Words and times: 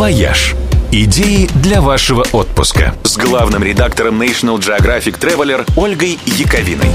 «Вояж». 0.00 0.54
Идеи 0.92 1.46
для 1.56 1.82
вашего 1.82 2.24
отпуска 2.32 2.94
с 3.04 3.18
главным 3.18 3.62
редактором 3.62 4.22
National 4.22 4.58
Geographic 4.58 5.20
Traveler 5.20 5.70
Ольгой 5.76 6.18
Яковиной. 6.24 6.88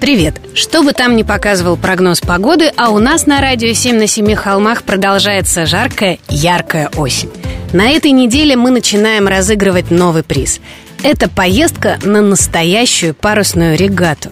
Привет! 0.00 0.36
Что 0.54 0.82
бы 0.82 0.94
там 0.94 1.14
ни 1.14 1.24
показывал 1.24 1.76
прогноз 1.76 2.20
погоды, 2.20 2.72
а 2.78 2.88
у 2.88 3.00
нас 3.00 3.26
на 3.26 3.42
радио 3.42 3.74
7 3.74 3.98
на 3.98 4.06
7 4.06 4.34
холмах 4.34 4.84
продолжается 4.84 5.66
жаркая, 5.66 6.20
яркая 6.30 6.88
осень. 6.96 7.28
На 7.74 7.90
этой 7.90 8.12
неделе 8.12 8.56
мы 8.56 8.70
начинаем 8.70 9.28
разыгрывать 9.28 9.90
новый 9.90 10.22
приз. 10.22 10.60
Это 11.02 11.28
поездка 11.28 11.98
на 12.02 12.22
настоящую 12.22 13.12
парусную 13.12 13.76
регату. 13.76 14.30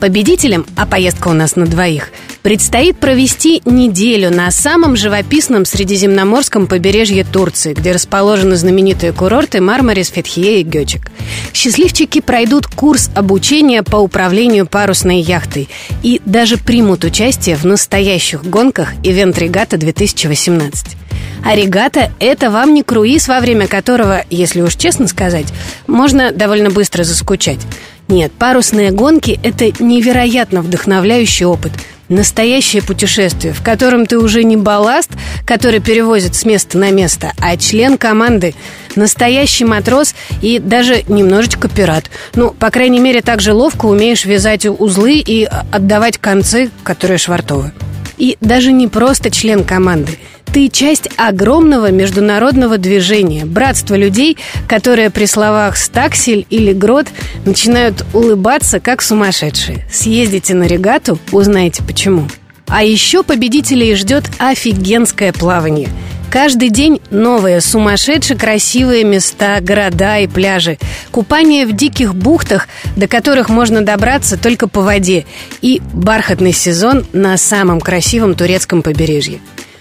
Победителям, 0.00 0.64
а 0.76 0.86
поездка 0.86 1.28
у 1.28 1.32
нас 1.32 1.56
на 1.56 1.66
двоих, 1.66 2.10
предстоит 2.42 2.98
провести 2.98 3.60
неделю 3.64 4.30
на 4.30 4.50
самом 4.52 4.96
живописном 4.96 5.64
средиземноморском 5.64 6.68
побережье 6.68 7.24
Турции, 7.24 7.74
где 7.74 7.90
расположены 7.92 8.56
знаменитые 8.56 9.12
курорты 9.12 9.60
Мармарис, 9.60 10.08
Фетхие 10.10 10.60
и 10.60 10.62
Гёчик. 10.62 11.10
Счастливчики 11.52 12.20
пройдут 12.20 12.68
курс 12.68 13.10
обучения 13.16 13.82
по 13.82 13.96
управлению 13.96 14.66
парусной 14.66 15.20
яхтой 15.20 15.68
и 16.04 16.22
даже 16.24 16.58
примут 16.58 17.02
участие 17.02 17.56
в 17.56 17.64
настоящих 17.64 18.44
гонках 18.44 18.92
«Ивент 19.02 19.36
Регата 19.38 19.76
2018». 19.76 20.98
А 21.44 21.54
регата– 21.54 22.12
это 22.20 22.50
вам 22.50 22.74
не 22.74 22.82
круиз, 22.82 23.28
во 23.28 23.40
время 23.40 23.68
которого, 23.68 24.24
если 24.30 24.60
уж 24.60 24.76
честно 24.76 25.06
сказать, 25.08 25.46
можно 25.86 26.32
довольно 26.32 26.70
быстро 26.70 27.04
заскучать. 27.04 27.60
Нет, 28.08 28.32
парусные 28.32 28.90
гонки– 28.90 29.38
это 29.42 29.66
невероятно 29.82 30.62
вдохновляющий 30.62 31.46
опыт– 31.46 31.72
Настоящее 32.08 32.82
путешествие, 32.82 33.52
в 33.52 33.62
котором 33.62 34.06
ты 34.06 34.18
уже 34.18 34.42
не 34.42 34.56
балласт, 34.56 35.10
который 35.44 35.80
перевозит 35.80 36.34
с 36.34 36.46
места 36.46 36.78
на 36.78 36.90
место, 36.90 37.32
а 37.38 37.56
член 37.58 37.98
команды, 37.98 38.54
настоящий 38.96 39.66
матрос 39.66 40.14
и 40.40 40.58
даже 40.58 41.04
немножечко 41.06 41.68
пират. 41.68 42.10
Ну, 42.34 42.50
по 42.52 42.70
крайней 42.70 43.00
мере, 43.00 43.20
так 43.20 43.42
же 43.42 43.52
ловко 43.52 43.84
умеешь 43.84 44.24
вязать 44.24 44.64
узлы 44.64 45.18
и 45.18 45.44
отдавать 45.70 46.16
концы, 46.16 46.70
которые 46.82 47.18
швартовы. 47.18 47.72
И 48.16 48.38
даже 48.40 48.72
не 48.72 48.88
просто 48.88 49.30
член 49.30 49.64
команды– 49.64 50.18
ты 50.58 50.68
часть 50.70 51.08
огромного 51.16 51.92
международного 51.92 52.78
движения, 52.78 53.44
братства 53.44 53.94
людей, 53.94 54.36
которые 54.66 55.08
при 55.08 55.26
словах 55.26 55.76
«стаксель» 55.76 56.46
или 56.50 56.72
«грот» 56.72 57.06
начинают 57.44 58.04
улыбаться, 58.12 58.80
как 58.80 59.00
сумасшедшие. 59.00 59.86
Съездите 59.88 60.54
на 60.54 60.64
регату, 60.64 61.16
узнаете 61.30 61.84
почему. 61.84 62.26
А 62.66 62.82
еще 62.82 63.22
победителей 63.22 63.94
ждет 63.94 64.24
офигенское 64.38 65.32
плавание. 65.32 65.90
Каждый 66.28 66.70
день 66.70 67.00
новые, 67.10 67.60
сумасшедше 67.60 68.34
красивые 68.34 69.04
места, 69.04 69.60
города 69.60 70.18
и 70.18 70.26
пляжи. 70.26 70.76
Купание 71.12 71.66
в 71.66 71.72
диких 71.72 72.16
бухтах, 72.16 72.66
до 72.96 73.06
которых 73.06 73.48
можно 73.48 73.82
добраться 73.82 74.36
только 74.36 74.66
по 74.66 74.80
воде. 74.80 75.24
И 75.62 75.80
бархатный 75.92 76.52
сезон 76.52 77.06
на 77.12 77.36
самом 77.36 77.80
красивом 77.80 78.34
турецком 78.34 78.82
побережье. 78.82 79.38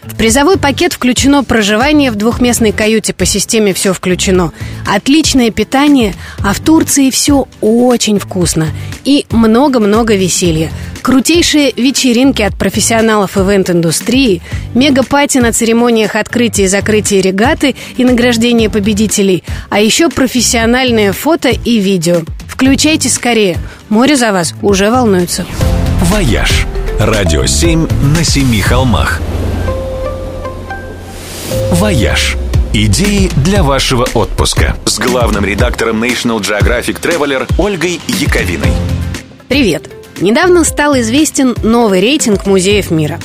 В 0.07 0.15
призовой 0.15 0.57
пакет 0.57 0.93
включено 0.93 1.43
проживание 1.43 2.09
в 2.11 2.15
двухместной 2.15 2.71
каюте 2.71 3.13
по 3.13 3.25
системе 3.25 3.73
«Все 3.73 3.93
включено», 3.93 4.51
отличное 4.85 5.51
питание, 5.51 6.15
а 6.43 6.53
в 6.53 6.59
Турции 6.59 7.11
все 7.11 7.47
очень 7.61 8.17
вкусно 8.17 8.67
и 9.05 9.25
много-много 9.29 10.15
веселья. 10.15 10.71
Крутейшие 11.01 11.71
вечеринки 11.71 12.41
от 12.41 12.57
профессионалов 12.57 13.37
ивент-индустрии, 13.37 14.41
мега-пати 14.73 15.37
на 15.37 15.53
церемониях 15.53 16.15
открытия 16.15 16.63
и 16.63 16.67
закрытия 16.67 17.21
регаты 17.21 17.75
и 17.95 18.03
награждения 18.03 18.69
победителей, 18.69 19.43
а 19.69 19.79
еще 19.79 20.09
профессиональные 20.09 21.13
фото 21.13 21.49
и 21.49 21.79
видео. 21.79 22.23
Включайте 22.47 23.09
скорее, 23.09 23.57
море 23.89 24.15
за 24.15 24.31
вас 24.31 24.55
уже 24.61 24.89
волнуется. 24.89 25.45
«Вояж»– 26.01 26.65
радио 26.99 27.45
7 27.45 27.87
на 28.17 28.23
семи 28.23 28.61
холмах– 28.61 29.21
«Вояж». 31.77 32.37
Идеи 32.73 33.29
для 33.45 33.61
вашего 33.61 34.07
отпуска 34.15 34.75
с 34.85 34.97
главным 34.97 35.45
редактором 35.45 36.03
National 36.03 36.39
Geographic 36.39 36.99
Traveler 36.99 37.47
Ольгой 37.59 38.01
Яковиной. 38.07 38.71
Привет! 39.47 39.87
Недавно 40.19 40.63
стал 40.63 40.97
известен 40.99 41.55
новый 41.61 42.01
рейтинг 42.01 42.47
музеев 42.47 42.89
мира. 42.89 43.19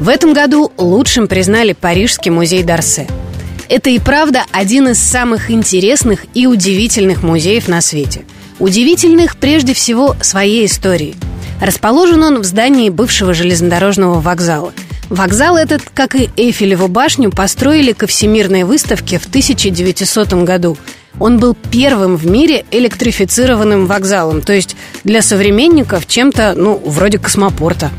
В 0.00 0.08
этом 0.08 0.32
году 0.32 0.72
лучшим 0.78 1.28
признали 1.28 1.74
Парижский 1.74 2.30
музей 2.30 2.62
Дарсе. 2.62 3.06
Это 3.68 3.90
и 3.90 3.98
правда 3.98 4.44
один 4.52 4.88
из 4.88 4.98
самых 4.98 5.50
интересных 5.50 6.24
и 6.32 6.46
удивительных 6.46 7.22
музеев 7.22 7.68
на 7.68 7.82
свете. 7.82 8.22
Удивительных 8.58 9.36
прежде 9.36 9.74
всего 9.74 10.16
своей 10.22 10.64
историей. 10.64 11.14
Расположен 11.60 12.22
он 12.22 12.40
в 12.40 12.44
здании 12.44 12.88
бывшего 12.88 13.34
железнодорожного 13.34 14.18
вокзала– 14.18 14.72
Вокзал 15.08 15.56
этот, 15.56 15.82
как 15.94 16.14
и 16.14 16.28
Эйфелеву 16.36 16.88
башню, 16.88 17.30
построили 17.30 17.92
ко 17.92 18.06
Всемирной 18.06 18.64
выставке 18.64 19.18
в 19.18 19.26
1900 19.26 20.34
году. 20.44 20.76
Он 21.18 21.38
был 21.38 21.56
первым 21.70 22.16
в 22.16 22.26
мире 22.26 22.64
электрифицированным 22.70 23.86
вокзалом, 23.86 24.42
то 24.42 24.52
есть 24.52 24.76
для 25.04 25.22
современников 25.22 26.06
чем-то, 26.06 26.54
ну, 26.56 26.80
вроде 26.84 27.18
космопорта. 27.18 27.90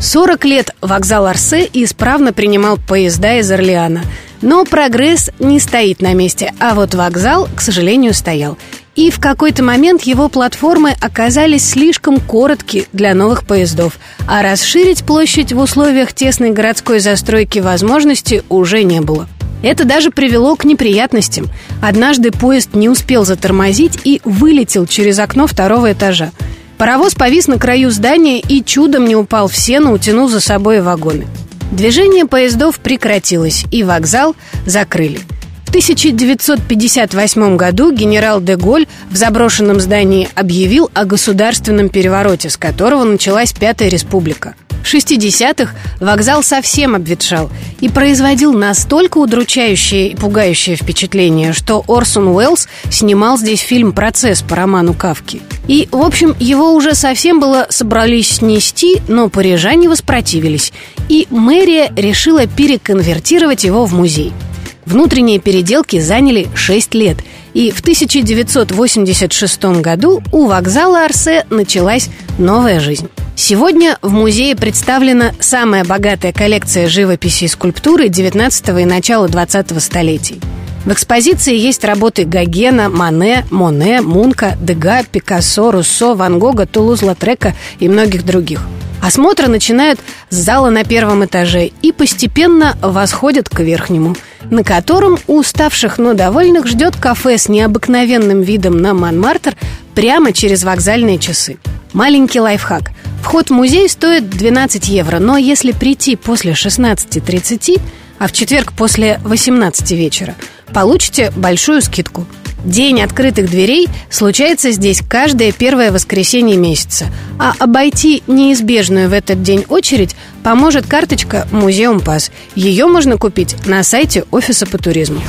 40 0.00 0.44
лет 0.44 0.70
вокзал 0.82 1.26
Арсе 1.26 1.68
исправно 1.72 2.32
принимал 2.32 2.76
поезда 2.76 3.38
из 3.38 3.50
Орлеана. 3.50 4.02
Но 4.42 4.64
прогресс 4.64 5.30
не 5.38 5.58
стоит 5.58 6.02
на 6.02 6.12
месте, 6.12 6.52
а 6.60 6.74
вот 6.74 6.94
вокзал, 6.94 7.48
к 7.56 7.62
сожалению, 7.62 8.12
стоял. 8.12 8.58
И 8.96 9.10
в 9.10 9.20
какой-то 9.20 9.62
момент 9.62 10.02
его 10.02 10.30
платформы 10.30 10.96
оказались 11.02 11.68
слишком 11.68 12.18
коротки 12.18 12.88
для 12.94 13.14
новых 13.14 13.46
поездов, 13.46 13.98
а 14.26 14.42
расширить 14.42 15.04
площадь 15.04 15.52
в 15.52 15.58
условиях 15.58 16.14
тесной 16.14 16.50
городской 16.50 16.98
застройки 16.98 17.58
возможности 17.58 18.42
уже 18.48 18.82
не 18.84 19.02
было. 19.02 19.28
Это 19.62 19.84
даже 19.84 20.10
привело 20.10 20.56
к 20.56 20.64
неприятностям. 20.64 21.48
Однажды 21.82 22.30
поезд 22.30 22.74
не 22.74 22.88
успел 22.88 23.26
затормозить 23.26 23.98
и 24.04 24.22
вылетел 24.24 24.86
через 24.86 25.18
окно 25.18 25.46
второго 25.46 25.92
этажа. 25.92 26.30
Паровоз 26.78 27.14
повис 27.14 27.48
на 27.48 27.58
краю 27.58 27.90
здания 27.90 28.40
и 28.40 28.64
чудом 28.64 29.06
не 29.06 29.16
упал 29.16 29.48
в 29.48 29.56
сено, 29.56 29.92
утянув 29.92 30.30
за 30.30 30.40
собой 30.40 30.80
вагоны. 30.80 31.26
Движение 31.70 32.26
поездов 32.26 32.78
прекратилось, 32.78 33.64
и 33.70 33.82
вокзал 33.82 34.36
закрыли– 34.66 35.20
1958 35.68 37.56
году 37.56 37.92
генерал 37.92 38.40
де 38.40 38.56
Голь 38.56 38.86
в 39.10 39.16
заброшенном 39.16 39.80
здании 39.80 40.28
объявил 40.34 40.90
о 40.94 41.04
государственном 41.04 41.88
перевороте, 41.88 42.50
с 42.50 42.56
которого 42.56 43.04
началась 43.04 43.52
Пятая 43.52 43.88
Республика. 43.88 44.54
В 44.86 44.94
60-х 44.94 45.74
вокзал 45.98 46.44
совсем 46.44 46.94
обветшал 46.94 47.50
и 47.80 47.88
производил 47.88 48.52
настолько 48.52 49.18
удручающее 49.18 50.10
и 50.10 50.14
пугающее 50.14 50.76
впечатление, 50.76 51.52
что 51.52 51.82
Орсон 51.88 52.28
Уэллс 52.28 52.68
снимал 52.88 53.36
здесь 53.36 53.60
фильм 53.60 53.92
«Процесс» 53.92 54.42
по 54.42 54.54
роману 54.54 54.94
Кавки. 54.94 55.42
И, 55.66 55.88
в 55.90 56.00
общем, 56.00 56.36
его 56.38 56.72
уже 56.72 56.94
совсем 56.94 57.40
было 57.40 57.66
собрались 57.68 58.36
снести, 58.36 59.02
но 59.08 59.28
парижане 59.28 59.88
воспротивились, 59.88 60.72
и 61.08 61.26
мэрия 61.30 61.92
решила 61.96 62.46
переконвертировать 62.46 63.64
его 63.64 63.86
в 63.86 63.92
музей– 63.92 64.32
Внутренние 64.86 65.40
переделки 65.40 65.98
заняли 65.98 66.46
6 66.54 66.94
лет, 66.94 67.18
и 67.54 67.72
в 67.72 67.80
1986 67.80 69.64
году 69.80 70.22
у 70.30 70.46
вокзала 70.46 71.04
Арсе 71.04 71.44
началась 71.50 72.08
новая 72.38 72.78
жизнь. 72.78 73.08
Сегодня 73.34 73.98
в 74.00 74.12
музее 74.12 74.54
представлена 74.54 75.32
самая 75.40 75.84
богатая 75.84 76.32
коллекция 76.32 76.88
живописи 76.88 77.44
и 77.44 77.48
скульптуры 77.48 78.08
19 78.08 78.68
и 78.68 78.84
начала 78.84 79.28
20 79.28 79.82
столетий. 79.82 80.40
В 80.84 80.92
экспозиции 80.92 81.56
есть 81.56 81.84
работы 81.84 82.24
Гогена, 82.24 82.88
Мане, 82.88 83.44
Моне, 83.50 84.02
Мунка, 84.02 84.56
Дега, 84.60 85.02
Пикассо, 85.02 85.72
Руссо, 85.72 86.14
Ван 86.14 86.38
Гога, 86.38 86.64
Тулуз-Латрека 86.64 87.54
и 87.80 87.88
многих 87.88 88.24
других. 88.24 88.60
Осмотры 89.02 89.48
начинают 89.48 89.98
с 90.30 90.36
зала 90.36 90.70
на 90.70 90.84
первом 90.84 91.24
этаже 91.24 91.70
и 91.82 91.90
постепенно 91.90 92.78
восходят 92.80 93.48
к 93.48 93.58
верхнему– 93.58 94.14
на 94.50 94.64
котором 94.64 95.18
уставших, 95.26 95.98
но 95.98 96.14
довольных 96.14 96.66
ждет 96.66 96.96
кафе 96.96 97.38
с 97.38 97.48
необыкновенным 97.48 98.42
видом 98.42 98.78
на 98.78 98.94
Монмартр 98.94 99.56
прямо 99.94 100.32
через 100.32 100.64
вокзальные 100.64 101.18
часы. 101.18 101.58
Маленький 101.92 102.40
лайфхак. 102.40 102.90
Вход 103.22 103.48
в 103.48 103.52
музей 103.52 103.88
стоит 103.88 104.28
12 104.28 104.88
евро, 104.88 105.18
но 105.18 105.36
если 105.36 105.72
прийти 105.72 106.16
после 106.16 106.52
16.30, 106.52 107.80
а 108.18 108.28
в 108.28 108.32
четверг 108.32 108.72
после 108.72 109.20
18 109.24 109.90
вечера, 109.92 110.34
получите 110.72 111.32
большую 111.36 111.82
скидку– 111.82 112.26
День 112.66 113.00
открытых 113.00 113.48
дверей 113.48 113.88
случается 114.10 114.72
здесь 114.72 115.00
каждое 115.08 115.52
первое 115.52 115.92
воскресенье 115.92 116.56
месяца, 116.56 117.06
а 117.38 117.52
обойти 117.60 118.24
неизбежную 118.26 119.08
в 119.08 119.12
этот 119.12 119.42
день 119.42 119.64
очередь 119.68 120.16
поможет 120.42 120.84
карточка 120.84 121.46
«Музеум 121.52 122.00
Пас». 122.00 122.32
Ее 122.56 122.86
можно 122.86 123.18
купить 123.18 123.54
на 123.66 123.84
сайте 123.84 124.24
Офиса 124.32 124.66
по 124.66 124.78
туризму. 124.78 125.20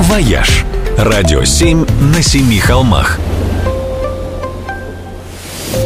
«Вояж». 0.00 0.64
Радио 0.98 1.44
7 1.44 1.86
на 2.14 2.22
семи 2.22 2.58
холмах. 2.58 3.18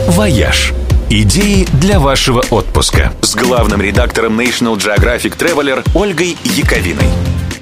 «Вояж». 0.08 0.72
Идеи 1.08 1.68
для 1.80 2.00
вашего 2.00 2.42
отпуска 2.50 3.12
с 3.22 3.36
главным 3.36 3.80
редактором 3.80 4.40
National 4.40 4.76
Geographic 4.76 5.38
Traveler 5.38 5.88
Ольгой 5.94 6.36
Яковиной. 6.42 7.06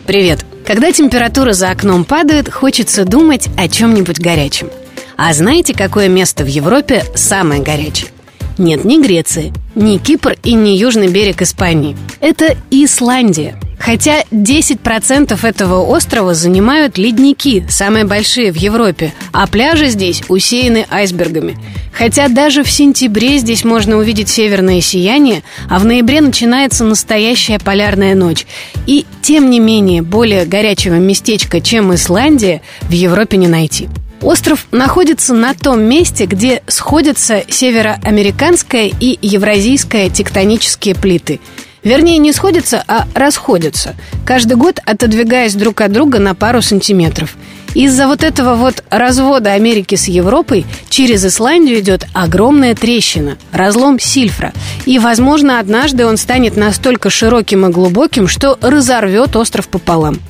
Привет! 0.06 0.46
Когда 0.66 0.92
температура 0.92 1.52
за 1.52 1.70
окном 1.70 2.04
падает, 2.04 2.50
хочется 2.50 3.04
думать 3.04 3.48
о 3.58 3.68
чем-нибудь 3.68 4.18
горячем. 4.18 4.70
А 5.16 5.32
знаете, 5.34 5.74
какое 5.74 6.08
место 6.08 6.42
в 6.42 6.46
Европе 6.46 7.04
самое 7.14 7.62
горячее? 7.62 8.10
Нет, 8.56 8.84
не 8.84 9.02
Греция, 9.02 9.52
не 9.74 9.98
Кипр 9.98 10.36
и 10.42 10.54
не 10.54 10.78
южный 10.78 11.08
берег 11.08 11.42
Испании. 11.42 11.96
Это 12.20 12.56
Исландия. 12.70 13.60
Хотя 13.84 14.22
10% 14.30 15.46
этого 15.46 15.82
острова 15.84 16.32
занимают 16.32 16.96
ледники, 16.96 17.66
самые 17.68 18.06
большие 18.06 18.50
в 18.50 18.56
Европе, 18.56 19.12
а 19.30 19.46
пляжи 19.46 19.88
здесь 19.88 20.22
усеяны 20.28 20.86
айсбергами. 20.88 21.58
Хотя 21.92 22.28
даже 22.28 22.64
в 22.64 22.70
сентябре 22.70 23.36
здесь 23.36 23.62
можно 23.62 23.98
увидеть 23.98 24.30
северное 24.30 24.80
сияние, 24.80 25.42
а 25.68 25.78
в 25.78 25.84
ноябре 25.84 26.22
начинается 26.22 26.82
настоящая 26.82 27.58
полярная 27.58 28.14
ночь. 28.14 28.46
И, 28.86 29.04
тем 29.20 29.50
не 29.50 29.60
менее, 29.60 30.00
более 30.00 30.46
горячего 30.46 30.94
местечка, 30.94 31.60
чем 31.60 31.94
Исландия, 31.94 32.62
в 32.82 32.92
Европе 32.92 33.36
не 33.36 33.48
найти. 33.48 33.90
Остров 34.22 34.66
находится 34.72 35.34
на 35.34 35.52
том 35.52 35.82
месте, 35.82 36.24
где 36.24 36.62
сходятся 36.68 37.42
североамериканская 37.50 38.90
и 38.98 39.18
евразийская 39.20 40.08
тектонические 40.08 40.94
плиты. 40.94 41.38
Вернее, 41.84 42.16
не 42.16 42.32
сходятся, 42.32 42.82
а 42.88 43.06
расходятся, 43.14 43.94
каждый 44.26 44.56
год 44.56 44.80
отодвигаясь 44.84 45.54
друг 45.54 45.82
от 45.82 45.92
друга 45.92 46.18
на 46.18 46.34
пару 46.34 46.62
сантиметров. 46.62 47.36
Из-за 47.74 48.06
вот 48.06 48.22
этого 48.22 48.54
вот 48.54 48.82
развода 48.88 49.52
Америки 49.52 49.96
с 49.96 50.08
Европой 50.08 50.64
через 50.88 51.26
Исландию 51.26 51.80
идет 51.80 52.06
огромная 52.14 52.74
трещина, 52.74 53.36
разлом 53.52 53.98
Сильфра. 53.98 54.52
И, 54.86 54.98
возможно, 54.98 55.58
однажды 55.58 56.06
он 56.06 56.16
станет 56.16 56.56
настолько 56.56 57.10
широким 57.10 57.66
и 57.66 57.70
глубоким, 57.70 58.28
что 58.28 58.58
разорвет 58.62 59.36
остров 59.36 59.68
пополам. 59.68 60.20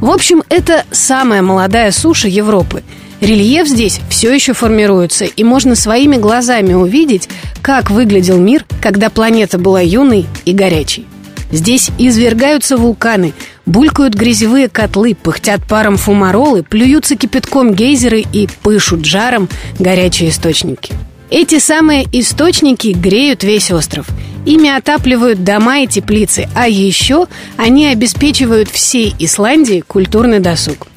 В 0.00 0.10
общем, 0.10 0.44
это 0.48 0.84
самая 0.92 1.42
молодая 1.42 1.90
суша 1.90 2.28
Европы– 2.28 2.82
Рельеф 3.22 3.68
здесь 3.68 4.00
все 4.10 4.34
еще 4.34 4.52
формируется, 4.52 5.26
и 5.26 5.44
можно 5.44 5.76
своими 5.76 6.16
глазами 6.16 6.72
увидеть, 6.72 7.28
как 7.62 7.88
выглядел 7.88 8.36
мир, 8.36 8.64
когда 8.80 9.10
планета 9.10 9.58
была 9.58 9.80
юной 9.80 10.26
и 10.44 10.52
горячей. 10.52 11.06
Здесь 11.52 11.92
извергаются 12.00 12.76
вулканы, 12.76 13.32
булькают 13.64 14.14
грязевые 14.14 14.68
котлы, 14.68 15.14
пыхтят 15.14 15.64
паром 15.68 15.98
фумаролы, 15.98 16.64
плюются 16.64 17.14
кипятком 17.14 17.74
гейзеры 17.74 18.24
и 18.32 18.48
пышут 18.64 19.04
жаром 19.04 19.48
горячие 19.78 20.30
источники. 20.30 20.92
Эти 21.30 21.60
самые 21.60 22.08
источники 22.10 22.88
греют 22.88 23.44
весь 23.44 23.70
остров. 23.70 24.08
Ими 24.46 24.68
отапливают 24.68 25.44
дома 25.44 25.82
и 25.82 25.86
теплицы, 25.86 26.48
а 26.56 26.66
еще 26.66 27.28
они 27.56 27.86
обеспечивают 27.86 28.68
всей 28.68 29.14
Исландии 29.20 29.84
культурный 29.86 30.40
досуг. 30.40 30.88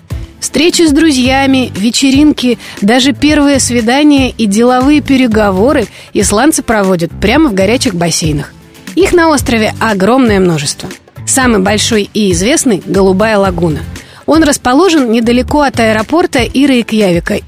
Встречи 0.45 0.83
с 0.83 0.91
друзьями, 0.91 1.71
вечеринки, 1.75 2.59
даже 2.79 3.13
первые 3.13 3.59
свидания 3.59 4.29
и 4.29 4.45
деловые 4.45 5.01
переговоры 5.01 5.87
исландцы 6.13 6.61
проводят 6.61 7.09
прямо 7.19 7.49
в 7.49 7.55
горячих 7.55 7.95
бассейнах. 7.95 8.53
Их 8.93 9.11
на 9.11 9.29
острове 9.29 9.73
огромное 9.79 10.39
множество. 10.39 10.87
Самый 11.25 11.61
большой 11.61 12.11
и 12.13 12.31
известный– 12.31 12.83
Голубая 12.85 13.39
лагуна. 13.39 13.79
Он 14.27 14.43
расположен 14.43 15.11
недалеко 15.11 15.61
от 15.61 15.79
аэропорта 15.79 16.43
и 16.43 16.67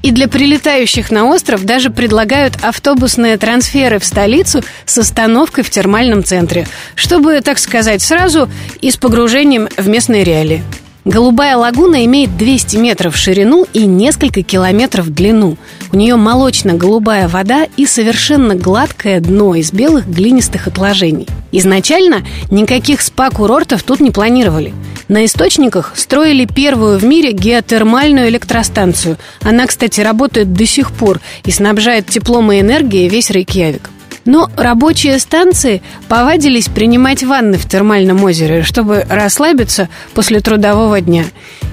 и 0.02 0.10
для 0.10 0.26
прилетающих 0.26 1.12
на 1.12 1.26
остров 1.26 1.64
даже 1.64 1.90
предлагают 1.90 2.54
автобусные 2.62 3.36
трансферы 3.36 4.00
в 4.00 4.04
столицу 4.04 4.64
с 4.86 4.98
остановкой 4.98 5.62
в 5.62 5.70
термальном 5.70 6.24
центре, 6.24 6.66
чтобы, 6.96 7.40
так 7.42 7.60
сказать, 7.60 8.02
сразу 8.02 8.50
и 8.80 8.90
с 8.90 8.96
погружением 8.96 9.68
в 9.76 9.88
местные 9.88 10.24
реалии. 10.24 10.64
Голубая 11.08 11.56
лагуна 11.56 12.04
имеет 12.04 12.36
200 12.36 12.76
метров 12.76 13.14
в 13.14 13.18
ширину 13.18 13.66
и 13.72 13.86
несколько 13.86 14.42
километров 14.42 15.06
в 15.06 15.10
длину. 15.10 15.56
У 15.90 15.96
нее 15.96 16.16
молочно-голубая 16.16 17.28
вода 17.28 17.66
и 17.78 17.86
совершенно 17.86 18.54
гладкое 18.54 19.18
дно 19.20 19.54
из 19.54 19.72
белых 19.72 20.06
глинистых 20.06 20.66
отложений. 20.66 21.26
Изначально 21.50 22.26
никаких 22.50 23.00
спа-курортов 23.00 23.84
тут 23.84 24.00
не 24.00 24.10
планировали. 24.10 24.74
На 25.08 25.24
источниках 25.24 25.94
строили 25.96 26.44
первую 26.44 26.98
в 26.98 27.04
мире 27.06 27.32
геотермальную 27.32 28.28
электростанцию. 28.28 29.16
Она, 29.40 29.66
кстати, 29.66 30.02
работает 30.02 30.52
до 30.52 30.66
сих 30.66 30.92
пор 30.92 31.22
и 31.42 31.50
снабжает 31.50 32.06
теплом 32.06 32.52
и 32.52 32.60
энергией 32.60 33.08
весь 33.08 33.30
Рейкьявик. 33.30 33.88
Но 34.28 34.50
рабочие 34.58 35.18
станции 35.20 35.80
повадились 36.06 36.68
принимать 36.68 37.22
ванны 37.22 37.56
в 37.56 37.66
термальном 37.66 38.22
озере, 38.24 38.62
чтобы 38.62 39.06
расслабиться 39.08 39.88
после 40.12 40.40
трудового 40.40 41.00
дня. 41.00 41.24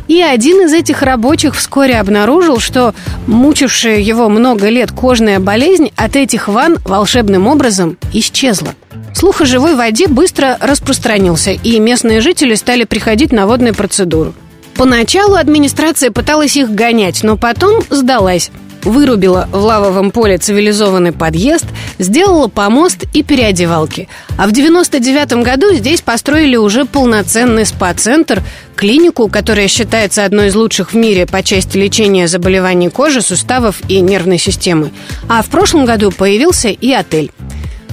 И 0.07 0.21
один 0.21 0.61
из 0.61 0.71
этих 0.71 1.01
рабочих 1.01 1.53
вскоре 1.53 1.99
обнаружил, 1.99 2.59
что 2.59 2.95
мучившая 3.27 3.99
его 3.99 4.29
много 4.29 4.69
лет 4.69 4.93
кожная 4.93 5.41
болезнь 5.41 5.91
от 5.97 6.15
этих 6.15 6.47
ванн 6.47 6.77
волшебным 6.85 7.45
образом 7.47 7.97
исчезла. 8.13 8.73
Слух 9.13 9.41
о 9.41 9.45
живой 9.45 9.75
воде 9.75 10.07
быстро 10.07 10.57
распространился, 10.61 11.51
и 11.51 11.77
местные 11.81 12.21
жители 12.21 12.55
стали 12.55 12.85
приходить 12.85 13.33
на 13.33 13.47
водные 13.47 13.73
процедуры. 13.73 14.31
Поначалу 14.77 15.35
администрация 15.35 16.09
пыталась 16.09 16.55
их 16.55 16.71
гонять, 16.71 17.21
но 17.21 17.35
потом 17.35 17.83
сдалась 17.89 18.49
вырубила 18.85 19.49
в 19.51 19.57
лавовом 19.57 20.11
поле 20.11 20.37
цивилизованный 20.37 21.11
подъезд, 21.11 21.65
сделала 21.99 22.47
помост 22.47 23.05
и 23.13 23.23
переодевалки. 23.23 24.07
А 24.37 24.47
в 24.47 24.51
99 24.51 25.43
году 25.43 25.73
здесь 25.73 26.01
построили 26.01 26.55
уже 26.55 26.85
полноценный 26.85 27.65
спа-центр, 27.65 28.43
клинику, 28.75 29.27
которая 29.27 29.67
считается 29.67 30.25
одной 30.25 30.47
из 30.47 30.55
лучших 30.55 30.93
в 30.93 30.95
мире 30.95 31.25
по 31.25 31.41
части 31.43 31.77
лечения 31.77 32.27
заболеваний 32.27 32.89
кожи, 32.89 33.21
суставов 33.21 33.81
и 33.87 33.99
нервной 33.99 34.37
системы. 34.37 34.91
А 35.29 35.41
в 35.41 35.47
прошлом 35.47 35.85
году 35.85 36.11
появился 36.11 36.69
и 36.69 36.91
отель. 36.91 37.31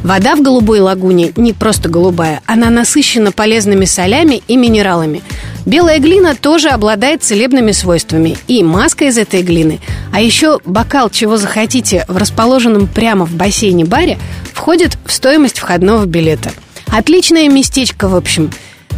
Вода 0.02 0.34
в 0.34 0.42
голубой 0.42 0.80
лагуне 0.80 1.32
не 1.36 1.52
просто 1.52 1.88
голубая, 1.88 2.40
она 2.44 2.70
насыщена 2.70 3.30
полезными 3.30 3.84
солями 3.84 4.42
и 4.48 4.56
минералами. 4.56 5.22
Белая 5.64 6.00
глина 6.00 6.34
тоже 6.34 6.70
обладает 6.70 7.22
целебными 7.22 7.70
свойствами. 7.70 8.36
И 8.48 8.64
маска 8.64 9.04
из 9.04 9.16
этой 9.16 9.42
глины, 9.42 9.78
а 10.12 10.20
еще 10.20 10.60
бокал 10.64 11.10
чего 11.10 11.36
захотите 11.36 12.04
в 12.06 12.16
расположенном 12.16 12.86
прямо 12.86 13.24
в 13.24 13.34
бассейне 13.34 13.84
баре 13.84 14.18
входит 14.52 14.98
в 15.06 15.12
стоимость 15.12 15.58
входного 15.58 16.04
билета. 16.04 16.52
Отличное 16.86 17.48
местечко, 17.48 18.08
в 18.08 18.14
общем. 18.14 18.50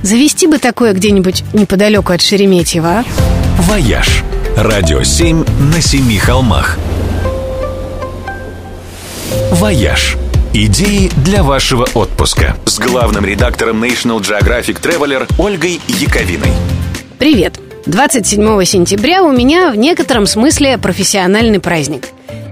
Завести 0.02 0.46
бы 0.46 0.58
такое 0.58 0.92
где-нибудь 0.92 1.44
неподалеку 1.54 2.12
от 2.12 2.20
Шереметьева, 2.20 2.88
а? 2.88 3.04
«Вояж». 3.62 4.22
Радио 4.56 5.02
7 5.02 5.44
на 5.72 5.80
семи 5.80 6.18
холмах. 6.18 6.76
«Вояж». 9.52 10.16
Идеи 10.52 11.10
для 11.16 11.42
вашего 11.42 11.88
отпуска 11.94 12.56
с 12.64 12.78
главным 12.78 13.24
редактором 13.24 13.82
National 13.82 14.20
Geographic 14.20 14.80
Traveler 14.80 15.28
Ольгой 15.36 15.80
Яковиной. 15.88 16.52
Привет! 17.18 17.58
27 17.86 18.64
сентября 18.64 19.22
у 19.22 19.30
меня 19.30 19.70
в 19.70 19.76
некотором 19.76 20.26
смысле 20.26 20.78
профессиональный 20.78 21.60
праздник. 21.60 22.08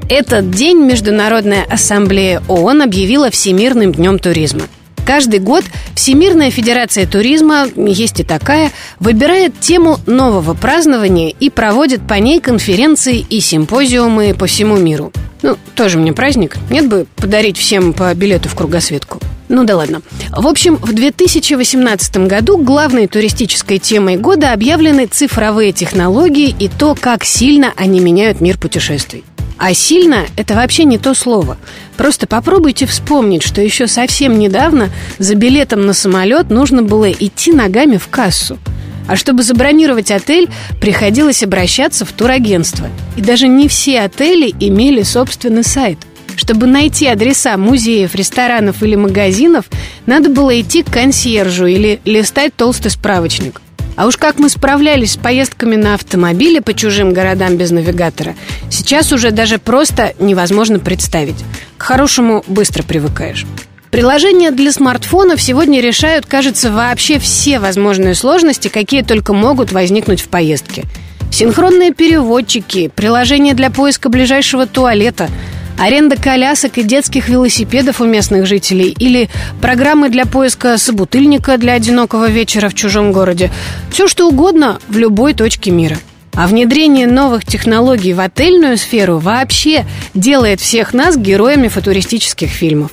Этот 0.08 0.50
день 0.50 0.78
Международная 0.78 1.64
ассамблея 1.64 2.42
ООН 2.48 2.82
объявила 2.82 3.30
Всемирным 3.30 3.92
днем 3.92 4.18
туризма– 4.18 4.62
Каждый 5.04 5.40
год 5.40 5.64
Всемирная 5.94 6.50
Федерация 6.50 7.06
туризма, 7.06 7.66
есть 7.76 8.20
и 8.20 8.24
такая, 8.24 8.70
выбирает 9.00 9.58
тему 9.58 9.98
нового 10.06 10.54
празднования 10.54 11.34
и 11.38 11.50
проводит 11.50 12.06
по 12.06 12.14
ней 12.14 12.40
конференции 12.40 13.18
и 13.18 13.40
симпозиумы 13.40 14.34
по 14.34 14.46
всему 14.46 14.76
миру. 14.76 15.12
Ну, 15.42 15.56
тоже 15.74 15.98
мне 15.98 16.12
праздник. 16.12 16.56
Нет 16.70 16.88
бы 16.88 17.06
подарить 17.16 17.58
всем 17.58 17.92
по 17.92 18.14
билету 18.14 18.48
в 18.48 18.54
кругосветку. 18.54 19.18
Ну 19.52 19.64
да 19.64 19.76
ладно. 19.76 20.00
В 20.34 20.46
общем, 20.46 20.76
в 20.76 20.94
2018 20.94 22.26
году 22.26 22.56
главной 22.56 23.06
туристической 23.06 23.78
темой 23.78 24.16
года 24.16 24.54
объявлены 24.54 25.06
цифровые 25.06 25.72
технологии 25.72 26.56
и 26.58 26.68
то, 26.68 26.96
как 26.98 27.22
сильно 27.22 27.74
они 27.76 28.00
меняют 28.00 28.40
мир 28.40 28.56
путешествий. 28.56 29.24
А 29.58 29.74
сильно– 29.74 30.24
это 30.38 30.54
вообще 30.54 30.84
не 30.84 30.96
то 30.96 31.12
слово. 31.12 31.58
Просто 31.98 32.26
попробуйте 32.26 32.86
вспомнить, 32.86 33.42
что 33.42 33.60
еще 33.60 33.86
совсем 33.88 34.38
недавно 34.38 34.88
за 35.18 35.34
билетом 35.34 35.84
на 35.84 35.92
самолет 35.92 36.48
нужно 36.48 36.82
было 36.82 37.12
идти 37.12 37.52
ногами 37.52 37.98
в 37.98 38.08
кассу. 38.08 38.58
А 39.06 39.16
чтобы 39.16 39.42
забронировать 39.42 40.10
отель, 40.10 40.48
приходилось 40.80 41.42
обращаться 41.42 42.06
в 42.06 42.12
турагентство. 42.12 42.88
И 43.18 43.20
даже 43.20 43.48
не 43.48 43.68
все 43.68 44.00
отели 44.00 44.54
имели 44.60 45.02
собственный 45.02 45.62
сайт. 45.62 45.98
Чтобы 46.36 46.66
найти 46.66 47.06
адреса 47.06 47.56
музеев, 47.56 48.14
ресторанов 48.14 48.82
или 48.82 48.94
магазинов, 48.94 49.66
надо 50.06 50.28
было 50.28 50.60
идти 50.60 50.82
к 50.82 50.90
консьержу 50.90 51.66
или 51.66 52.00
листать 52.04 52.54
толстый 52.56 52.90
справочник– 52.90 53.60
А 53.96 54.06
уж 54.06 54.16
как 54.16 54.38
мы 54.38 54.48
справлялись 54.48 55.12
с 55.12 55.16
поездками 55.16 55.76
на 55.76 55.94
автомобиле 55.94 56.60
по 56.60 56.72
чужим 56.74 57.12
городам 57.12 57.56
без 57.56 57.70
навигатора, 57.70 58.34
сейчас 58.70 59.12
уже 59.12 59.30
даже 59.30 59.58
просто 59.58 60.14
невозможно 60.18 60.78
представить. 60.78 61.36
К 61.76 61.82
хорошему 61.82 62.42
быстро 62.46 62.82
привыкаешь. 62.82 63.46
Приложения 63.90 64.50
для 64.50 64.72
смартфонов 64.72 65.42
сегодня 65.42 65.82
решают, 65.82 66.24
кажется, 66.24 66.72
вообще 66.72 67.18
все 67.18 67.58
возможные 67.58 68.14
сложности, 68.14 68.68
какие 68.68 69.02
только 69.02 69.34
могут 69.34 69.72
возникнуть 69.72 70.22
в 70.22 70.28
поездке. 70.28 70.84
Синхронные 71.30 71.92
переводчики, 71.92 72.90
приложения 72.94 73.52
для 73.52 73.70
поиска 73.70 74.08
ближайшего 74.08 74.66
туалета– 74.66 75.28
аренда 75.78 76.16
колясок 76.16 76.78
и 76.78 76.82
детских 76.82 77.28
велосипедов 77.28 78.00
у 78.00 78.04
местных 78.04 78.46
жителей 78.46 78.94
или 78.98 79.28
программы 79.60 80.08
для 80.08 80.26
поиска 80.26 80.78
собутыльника 80.78 81.58
для 81.58 81.74
одинокого 81.74 82.30
вечера 82.30 82.68
в 82.68 82.74
чужом 82.74 83.12
городе. 83.12 83.50
Все 83.90 84.08
что 84.08 84.28
угодно 84.28 84.78
в 84.88 84.98
любой 84.98 85.34
точке 85.34 85.70
мира. 85.70 85.98
А 86.34 86.46
внедрение 86.46 87.06
новых 87.06 87.44
технологий 87.44 88.14
в 88.14 88.20
отельную 88.20 88.78
сферу 88.78 89.18
вообще 89.18 89.84
делает 90.14 90.60
всех 90.60 90.94
нас 90.94 91.16
героями 91.16 91.68
футуристических 91.68 92.48
фильмов. 92.48 92.90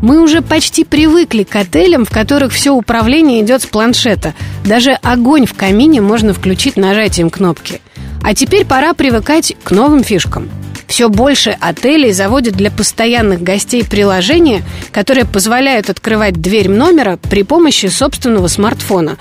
Мы 0.00 0.20
уже 0.20 0.42
почти 0.42 0.84
привыкли 0.84 1.44
к 1.44 1.54
отелям, 1.54 2.04
в 2.04 2.10
которых 2.10 2.52
все 2.52 2.72
управление 2.72 3.40
идет 3.40 3.62
с 3.62 3.66
планшета. 3.66 4.34
Даже 4.64 4.92
огонь 5.02 5.46
в 5.46 5.54
камине 5.54 6.00
можно 6.00 6.34
включить 6.34 6.76
нажатием 6.76 7.30
кнопки. 7.30 7.80
А 8.22 8.34
теперь 8.34 8.64
пора 8.64 8.94
привыкать 8.94 9.54
к 9.62 9.70
новым 9.70 10.02
фишкам– 10.02 10.48
все 10.92 11.08
больше 11.08 11.56
отелей 11.58 12.12
заводят 12.12 12.54
для 12.54 12.70
постоянных 12.70 13.42
гостей 13.42 13.82
приложения, 13.82 14.62
которые 14.90 15.24
позволяют 15.24 15.88
открывать 15.88 16.34
дверь 16.34 16.68
номера 16.68 17.18
при 17.30 17.44
помощи 17.44 17.86
собственного 17.86 18.46
смартфона 18.48 19.16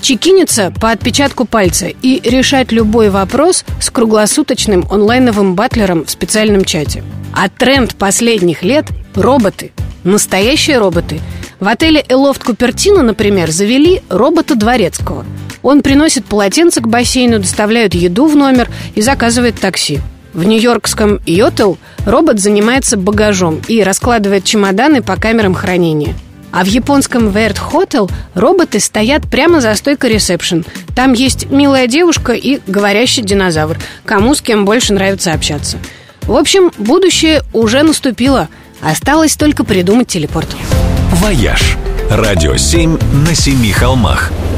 чекиниться 0.00 0.72
по 0.80 0.92
отпечатку 0.92 1.44
пальца 1.44 1.88
и 1.88 2.20
решать 2.22 2.70
любой 2.70 3.10
вопрос 3.10 3.64
с 3.80 3.90
круглосуточным 3.90 4.86
онлайновым 4.88 5.56
батлером 5.56 6.04
в 6.04 6.10
специальном 6.10 6.64
чате. 6.64 7.02
А 7.32 7.48
тренд 7.48 7.96
последних 7.96 8.62
лет– 8.62 8.86
роботы. 9.16 9.72
Настоящие 10.04 10.78
роботы. 10.78 11.18
В 11.58 11.66
отеле 11.66 12.04
«Элофт 12.08 12.44
Купертино», 12.44 13.02
например, 13.02 13.50
завели 13.50 14.00
робота 14.10 14.54
дворецкого. 14.54 15.24
Он 15.62 15.82
приносит 15.82 16.24
полотенце 16.24 16.80
к 16.80 16.86
бассейну, 16.86 17.40
доставляет 17.40 17.94
еду 17.94 18.28
в 18.28 18.36
номер 18.36 18.68
и 18.94 19.02
заказывает 19.02 19.58
такси. 19.58 19.98
В 20.36 20.44
нью-йоркском 20.44 21.18
Йотел 21.24 21.78
робот 22.04 22.40
занимается 22.40 22.98
багажом 22.98 23.62
и 23.68 23.82
раскладывает 23.82 24.44
чемоданы 24.44 25.00
по 25.00 25.16
камерам 25.16 25.54
хранения. 25.54 26.14
А 26.52 26.62
в 26.62 26.66
японском 26.66 27.30
Вэрт 27.30 27.56
Hotel 27.56 28.10
роботы 28.34 28.78
стоят 28.78 29.22
прямо 29.30 29.62
за 29.62 29.74
стойкой 29.74 30.10
ресепшн. 30.12 30.66
Там 30.94 31.14
есть 31.14 31.50
милая 31.50 31.86
девушка 31.86 32.32
и 32.34 32.60
говорящий 32.66 33.22
динозавр. 33.22 33.78
Кому 34.04 34.34
с 34.34 34.42
кем 34.42 34.66
больше 34.66 34.92
нравится 34.92 35.32
общаться. 35.32 35.78
В 36.24 36.36
общем, 36.36 36.70
будущее 36.76 37.40
уже 37.54 37.82
наступило. 37.82 38.50
Осталось 38.82 39.36
только 39.36 39.64
придумать 39.64 40.08
телепорт. 40.08 40.54
«Вояж»– 41.12 41.78
радио 42.10 42.58
7 42.58 42.98
на 43.26 43.34
семи 43.34 43.72
холмах– 43.72 44.30